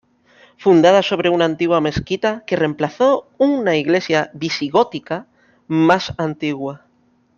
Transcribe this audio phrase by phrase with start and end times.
[0.57, 5.27] Fundada sobre una antigua mezquita que reemplazó una iglesia visigótica
[5.67, 6.87] más antigua.